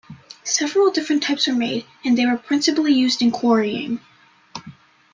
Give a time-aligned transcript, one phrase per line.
[0.43, 3.99] Several different types were made, and they were principally used in quarrying.